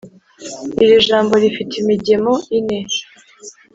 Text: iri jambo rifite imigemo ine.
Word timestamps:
iri 0.83 0.95
jambo 1.07 1.33
rifite 1.43 1.73
imigemo 1.81 2.33
ine. 2.57 2.79